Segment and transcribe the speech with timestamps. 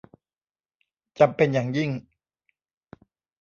[1.19, 1.89] จำเป็นอย่างยิ่ง